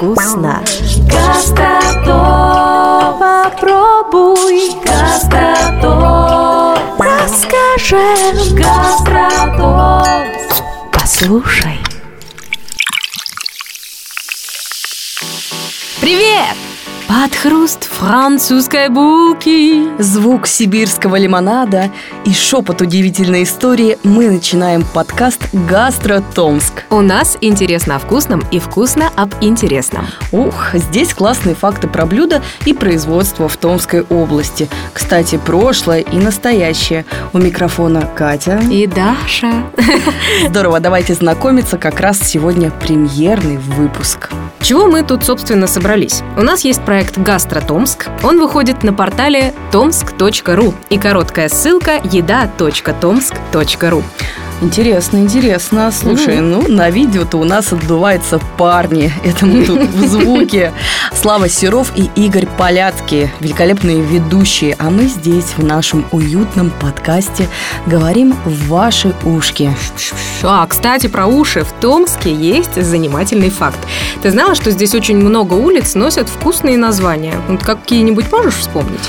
[0.00, 0.64] вкусно.
[1.08, 2.08] Гастротop.
[3.20, 6.78] Попробуй, Гастротоп.
[6.98, 10.26] расскажем, Гастротоп.
[10.92, 11.78] послушай.
[16.00, 16.69] Привет!
[17.10, 20.00] Под хруст французской булки.
[20.00, 21.90] Звук сибирского лимонада
[22.24, 26.84] и шепот удивительной истории мы начинаем подкаст «Гастро Томск».
[26.88, 30.06] У нас интересно о вкусном и вкусно об интересном.
[30.30, 34.68] Ух, здесь классные факты про блюда и производство в Томской области.
[34.92, 37.04] Кстати, прошлое и настоящее.
[37.32, 38.60] У микрофона Катя.
[38.70, 39.64] И Даша.
[40.48, 44.30] Здорово, давайте знакомиться, как раз сегодня премьерный выпуск.
[44.62, 46.22] Чего мы тут, собственно, собрались?
[46.36, 48.08] У нас есть проект «Гастро Томск».
[48.22, 54.02] Он выходит на портале tomsk.ru и короткая ссылка еда.tomsk.ru.
[54.62, 55.90] Интересно, интересно.
[55.90, 59.10] Слушай, ну, на видео-то у нас отдуваются парни.
[59.24, 60.74] Это мы тут в звуке.
[61.14, 64.76] Слава Серов и Игорь Поляцкий, великолепные ведущие.
[64.78, 67.48] А мы здесь, в нашем уютном подкасте,
[67.86, 69.74] говорим в ваши ушки.
[70.42, 71.64] А, кстати, про уши.
[71.64, 73.78] В Томске есть занимательный факт.
[74.22, 77.34] Ты знала, что здесь очень много улиц носят вкусные названия?
[77.48, 79.00] Вот какие-нибудь можешь вспомнить?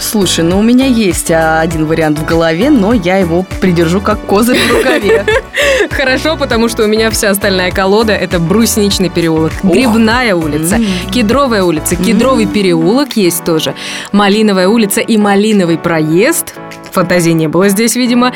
[0.00, 4.18] Слушай, ну у меня есть а, один вариант в голове, но я его придержу как
[4.24, 4.99] козырь в рукаве.
[5.90, 10.78] Хорошо, потому что у меня вся остальная колода– это брусничный переулок, грибная улица,
[11.12, 13.74] кедровая улица, кедровый переулок есть тоже,
[14.12, 16.54] малиновая улица и малиновый проезд.
[16.92, 18.32] Фантазии не было здесь, видимо.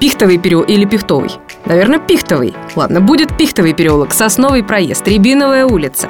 [0.00, 1.30] Пихтовый переулок или пихтовый?
[1.66, 2.54] Наверное, пихтовый.
[2.74, 6.08] Ладно, будет пихтовый переулок, сосновый проезд, рябиновая улица.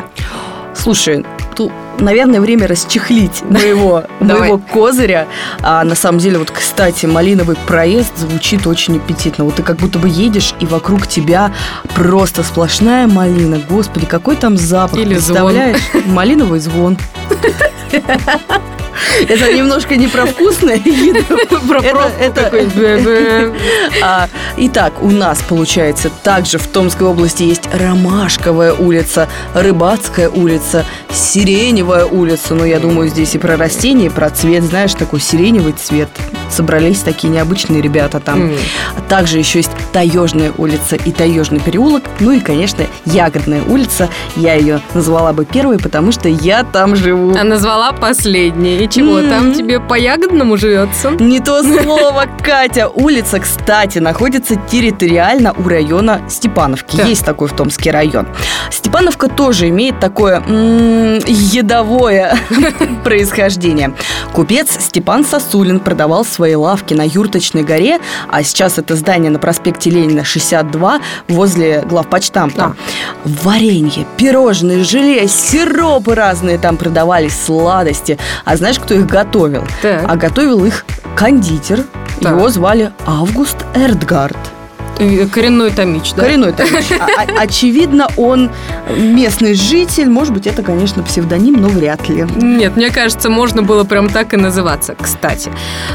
[0.74, 1.24] Слушай,
[1.56, 5.26] тут, наверное, время расчехлить моего, моего козыря.
[5.62, 9.44] А на самом деле, вот, кстати, малиновый проезд звучит очень аппетитно.
[9.44, 11.52] Вот ты как будто бы едешь, и вокруг тебя
[11.94, 13.60] просто спрошная малина.
[13.68, 14.98] Господи, какой там запах.
[14.98, 15.78] Или Представляешь?
[16.06, 16.96] Малиновый звон.
[19.28, 21.24] Это немножко не про вкусное еду.
[21.66, 21.80] Про
[22.20, 22.48] Это-.
[24.02, 32.04] А, Итак, у нас, получается, также в Томской области есть Ромашковая улица, Рыбацкая улица, Сиреневая
[32.04, 32.54] улица.
[32.54, 34.64] Ну, я думаю, здесь и про растения, и про цвет.
[34.64, 36.08] Знаешь, такой сиреневый цвет.
[36.50, 38.52] Собрались такие необычные ребята там.
[39.08, 42.02] Также еще есть Таежная улица и Таежный переулок.
[42.20, 44.08] Ну и, конечно, Ягодная улица.
[44.36, 47.34] Я ее назвала бы первой, потому что я там живу.
[47.38, 48.84] А назвала последней.
[48.84, 49.28] И чего, М.
[49.30, 51.10] там тебе по ягодному живется?
[51.18, 52.88] Не то слово, Катя.
[52.88, 56.96] Улица, кстати, находится территориально у района Степановки.
[56.96, 57.06] Так.
[57.06, 58.26] Есть такой в Томске район.
[58.70, 62.36] Степановка тоже имеет такое м, едовое
[63.04, 63.94] происхождение.
[64.32, 69.77] Купец Степан Сосулин продавал свои лавки на Юрточной горе, а сейчас это здание на проспекте
[69.86, 72.74] Ленина 62 возле главпочтамта.
[73.24, 78.18] Варенье, пирожные, желе, сиропы разные там продавались, сладости.
[78.44, 79.64] А знаешь, кто их готовил?
[79.82, 80.04] Так.
[80.06, 80.84] А готовил их
[81.16, 81.84] кондитер.
[82.20, 82.32] Так.
[82.32, 84.36] Его звали Август Эрдгард.
[84.98, 86.22] Э, Коренной томич, да?
[86.22, 86.86] Коренной товарищ.
[86.98, 88.50] А- а- Очевидно, он
[88.96, 90.08] местный житель.
[90.08, 92.26] Может быть, это, конечно, псевдоним, но вряд ли.
[92.36, 94.94] Нет, мне кажется, можно было прям так и называться.
[95.00, 95.50] Кстати,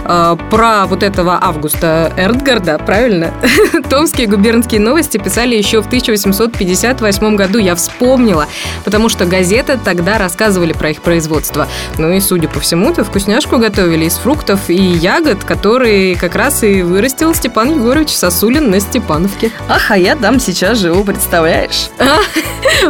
[0.06, 3.34] э, про вот этого Августа Эрдгарда, правильно?
[3.90, 7.60] Томские губернские новости писали еще в 1858 году.
[7.60, 8.48] Я вспомнила,
[8.86, 11.68] потому что газеты тогда рассказывали про их производство.
[11.98, 16.82] Ну и, судя по всему-то, вкусняшку готовили из фруктов и ягод, которые как раз и
[16.84, 19.50] вырастил Степан Егорович Сосулин на Степановке.
[19.68, 21.90] Ах, а я там сейчас живу, представляешь?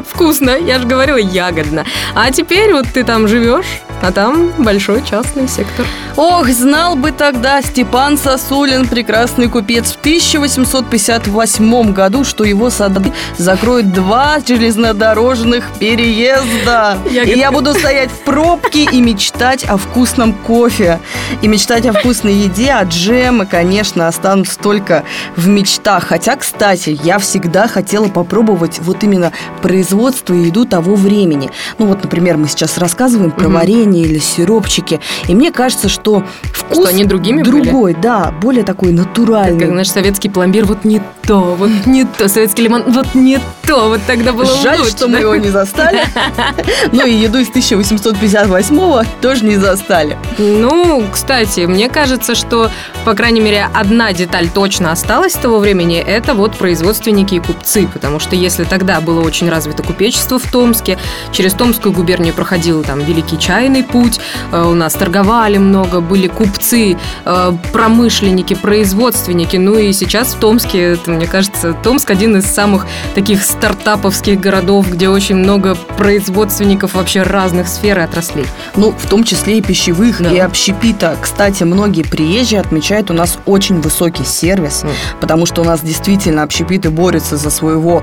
[0.06, 1.86] Вкусно, я же говорила, ягодно.
[2.14, 5.86] А теперь вот ты там живешь, а там большой частный сектор.
[6.16, 13.92] Ох, знал бы тогда Степан Сосулин, прекрасный купец, в 1858 году, что его сады закроют
[13.92, 17.00] два железнодорожных переезда.
[17.10, 21.00] Я И я буду стоять в пробке и мечтать о вкусном кофе.
[21.42, 25.04] И мечтать о вкусной еде, а джемы, конечно, останутся только
[25.36, 26.06] в мечтах.
[26.10, 29.32] Хотя, кстати, я всегда хотела попробовать вот именно
[29.64, 31.50] производство и еду того времени.
[31.80, 35.00] Ну вот, например, мы сейчас рассказываем про варенье или сиропчики.
[35.28, 37.64] И мне кажется, что вкус Что, они другими были?
[37.64, 39.60] другой, да, более такой натуральный.
[39.60, 43.90] Как наш советский пломбир, вот не то, вот не то, советский лимон, вот не то,
[43.90, 46.02] вот тогда было Жаль, лучше, что мы его не застали.
[46.92, 50.18] Ну и еду из 1858-го тоже не застали.
[50.38, 52.70] Ну, кстати, мне кажется, что,
[53.06, 57.88] по крайней мере, одна деталь точно осталась с того времени, это вот производственники и купцы,
[57.92, 60.98] потому что если тогда было очень развито купечество в Томске,
[61.32, 64.20] через Томскую губернию проходил там Великий чайный путь,
[64.52, 69.58] э, у нас торговали много, много были купцы, э, промышленники, производственники.
[69.58, 72.86] Ну и сейчас в Томске, это, мне кажется, Томск один из самых
[73.16, 78.46] таких стартаповских городов, где очень много производственников вообще разных сфер и отраслей.
[78.76, 80.32] Ну, в том числе и пищевых, Да.
[80.32, 81.16] и общепита.
[81.22, 84.90] Кстати, многие приезжие отмечают у нас очень высокий сервис, М.
[85.22, 88.02] потому что у нас действительно общепиты борются за своего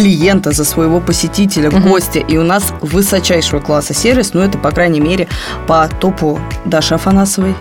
[0.00, 1.88] клиента, за своего посетителя, Мгм.
[1.88, 2.20] гостя.
[2.20, 5.28] И у нас высочайшего класса сервис, ну, это, по крайней мере,
[5.66, 7.54] по топу Даши Афанасовой.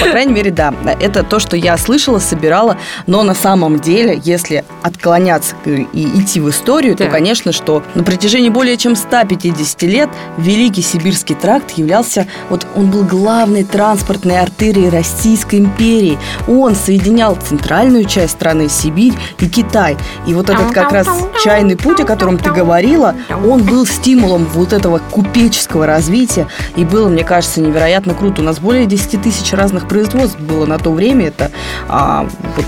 [0.00, 0.72] По крайней мере, да.
[1.00, 2.76] Это то, что я слышала, собирала.
[3.06, 8.48] Но на самом деле, если отклоняться и идти в историю, то, конечно, что на протяжении
[8.48, 10.08] более чем 150 лет
[10.38, 16.18] Великий Сибирский тракт являлся, вот он был главной транспортной артерией Российской империи.
[16.46, 19.96] Он соединял центральную часть страны Сибирь и Китай.
[20.26, 21.08] И вот этот как раз
[21.42, 26.46] чайный путь, о котором ты говорила, он был стимулом вот этого купеческого развития.
[26.76, 28.42] И было, мне кажется, невероятно круто.
[28.42, 31.28] У нас более 10 тысяч разных производств было на то время.
[31.28, 31.50] Это
[31.88, 32.66] а, вот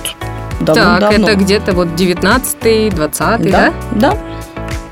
[0.64, 1.28] так, давно-давно.
[1.28, 3.72] это где-то вот 19-й, 20-й, да?
[3.92, 4.18] да, да.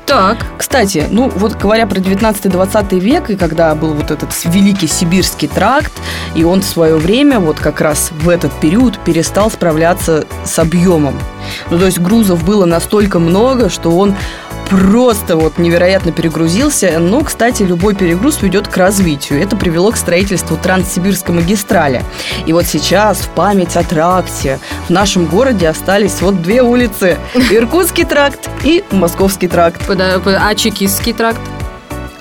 [0.07, 0.37] Так.
[0.57, 5.91] Кстати, ну вот говоря про 19-20 век, и когда был вот этот великий сибирский тракт,
[6.33, 11.15] и он в свое время, вот как раз в этот период, перестал справляться с объемом.
[11.69, 14.15] Ну, то есть грузов было настолько много, что он
[14.69, 16.99] просто вот невероятно перегрузился.
[16.99, 19.41] Но, кстати, любой перегруз ведет к развитию.
[19.41, 22.03] Это привело к строительству Транссибирской магистрали.
[22.45, 27.17] И вот сейчас в память о тракте в нашем городе остались вот две улицы.
[27.51, 29.81] Иркутский тракт и Московский тракт.
[29.89, 31.41] А Чекистский тракт?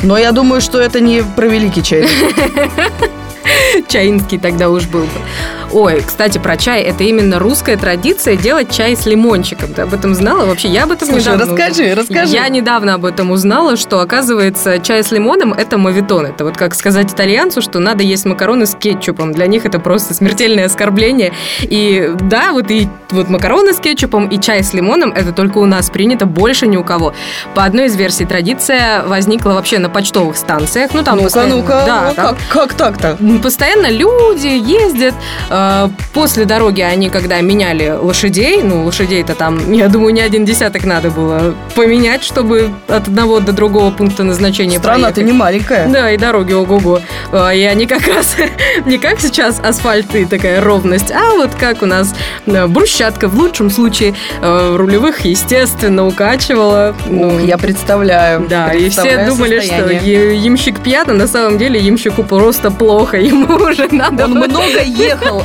[0.02, 2.06] Но я думаю, что это не про великий чай.
[3.88, 5.65] Чаинский тогда уж был бы.
[5.72, 6.82] Ой, кстати, про чай.
[6.82, 9.72] Это именно русская традиция делать чай с лимончиком.
[9.74, 10.46] Ты об этом знала?
[10.46, 11.46] Вообще, я об этом Слушай, недавно...
[11.46, 12.32] расскажи, расскажи.
[12.32, 16.26] Я недавно об этом узнала, что, оказывается, чай с лимоном– это мавитон.
[16.26, 19.32] Это вот как сказать итальянцу, что надо есть макароны с кетчупом.
[19.32, 21.32] Для них это просто смертельное оскорбление.
[21.62, 25.66] И да, вот и вот макароны с кетчупом и чай с лимоном– это только у
[25.66, 27.12] нас принято, больше ни у кого.
[27.54, 30.92] По одной из версий традиция возникла вообще на почтовых станциях.
[30.94, 33.18] Ну, там Ну-ка, постоянно- ну-ка, Да, ну там как, как так-то?
[33.42, 35.14] Постоянно люди ездят.
[35.56, 40.84] Э, После дороги они, когда меняли лошадей, ну, лошадей-то там, я думаю, не один десяток
[40.84, 45.88] надо было поменять, чтобы от одного до другого пункта назначения Страна-то не маленькая.
[45.88, 47.00] Да, и дороги ого-го.
[47.32, 48.36] А, И они как раз
[48.86, 52.14] не как сейчас асфальт и такая ровность, а вот как у нас
[52.46, 56.94] брусчатка в лучшем случае э, рулевых, естественно, укачивала.
[57.08, 58.46] Ну, я представляю.
[58.48, 60.00] да, и все думали, что состояние.
[60.32, 64.24] е- ямщик пьян, а на самом деле ямщику просто плохо, ему уже надо...
[64.24, 65.42] Он много ехал.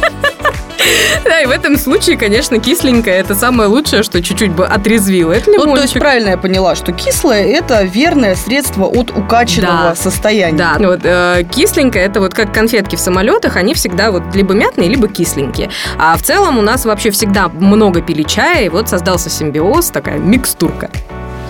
[1.24, 5.32] Да, и в этом случае, конечно, кисленькое это самое лучшее, что чуть-чуть бы отрезвило.
[5.32, 6.00] Это Ну, то есть лимончик.
[6.02, 9.96] правильно я поняла, что кислое– это верное средство от укачанного Да.
[9.96, 10.58] состояния.
[10.58, 14.54] Да, ну вот э, кисленькое это вот как конфетки в самолетах, они всегда вот либо
[14.54, 15.70] мятные, либо кисленькие.
[15.98, 20.18] А в целом у нас вообще всегда много пили чая, и вот создался симбиоз, такая
[20.18, 20.90] микстурка.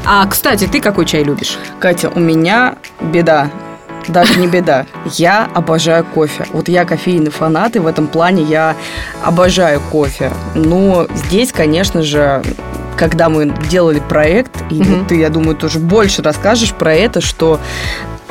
[0.05, 1.57] А, кстати, ты какой чай любишь?
[1.79, 3.49] Катя, у меня беда.
[4.07, 4.85] Даже не беда.
[5.05, 6.45] Я обожаю кофе.
[6.51, 8.75] Вот я кофейный фанат, и в этом плане я
[9.23, 10.31] обожаю кофе.
[10.55, 12.41] Но здесь, конечно же,
[12.97, 17.59] когда мы делали проект, и вот ты, я думаю, тоже больше расскажешь про это, что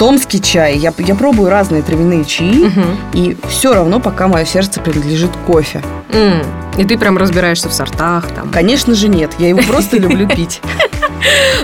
[0.00, 2.96] томский чай, я, я пробую разные травяные чаи, Мгм.
[3.12, 5.82] и все равно пока мое сердце принадлежит кофе.
[6.12, 6.42] М,
[6.78, 8.48] И ты прям разбираешься в сортах там.
[8.48, 10.60] Конечно же нет, я его просто люблю пить.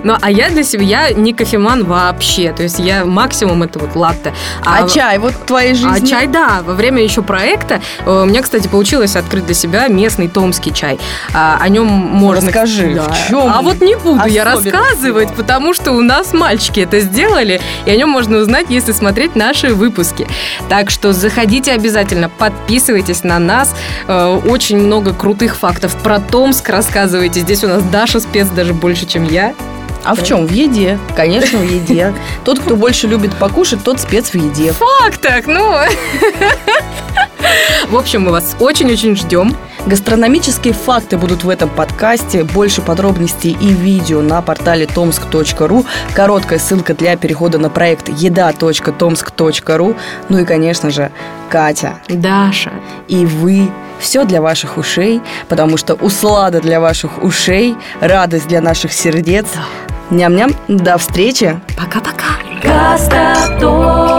[0.04, 2.52] Ну, а я для себя, я не кофеман вообще.
[2.52, 4.34] То есть я максимум это вот латте.
[4.64, 6.06] А чай вот в твоей А жизни?
[6.06, 10.28] чай, да, во время еще проекта э, у меня, кстати, получилось открыть для себя местный
[10.28, 10.98] томский чай.
[11.32, 12.46] А, О нем можно...
[12.48, 13.04] Расскажи, Да.
[13.10, 15.36] в чем А вот не буду я рассказывать, его?
[15.36, 19.74] потому что у нас мальчики это сделали, и о нем можно узнать, если смотреть наши
[19.74, 20.26] выпуски.
[20.68, 23.74] Так что заходите обязательно, подписывайтесь на нас.
[24.08, 27.40] Э, Очень много крутых фактов про Томск рассказывайте.
[27.40, 29.54] Здесь у нас Даша спец даже больше, чем я.
[30.04, 30.46] А в чем?
[30.46, 30.98] В еде.
[31.16, 32.14] Конечно, в еде.
[32.44, 34.72] Тот, кто больше любит покушать, тот спец в еде.
[34.72, 35.74] Фак так, ну...
[37.88, 39.54] В общем, мы вас очень-очень ждем.
[39.84, 42.44] Гастрономические факты будут в этом подкасте.
[42.44, 45.86] Больше подробностей и видео на портале tomsk.ru.
[46.14, 49.96] Короткая ссылка для перехода на проект еда.tomsk.ru.
[50.28, 51.10] Ну и, конечно же,
[51.50, 52.72] Катя Даша.
[53.08, 53.70] и вы.
[53.98, 59.46] Все для ваших ушей, потому что услада для ваших ушей, радость для наших сердец.
[60.10, 61.58] Ням-ням, до встречи!
[61.76, 62.36] Пока-пока.
[62.62, 64.15] Гастротомск.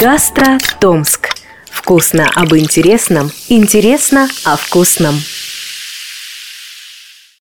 [0.00, 0.60] Гастротомск.
[0.60, 1.28] Гастротомск.
[1.70, 5.14] Вкусно об интересном, интересно о вкусном.